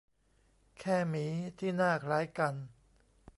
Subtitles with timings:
[0.79, 1.25] แค่หมี
[1.59, 2.53] ที่หน้าคล้ายกัน